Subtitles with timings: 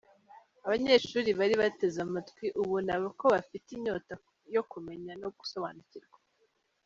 [0.65, 4.13] Abanyeshuri bari bateze amatwi, ubona ko bafite inyota
[4.55, 6.17] yo kumenya no gusobanukirwa.